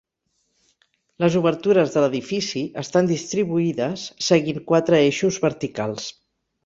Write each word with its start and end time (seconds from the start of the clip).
Les 1.23 1.35
obertures 1.41 1.93
de 1.97 2.03
l'edifici 2.03 2.63
estan 2.85 3.11
distribuïdes 3.11 4.07
seguint 4.31 4.61
quatre 4.73 4.99
eixos 5.09 5.39
verticals. 5.45 6.09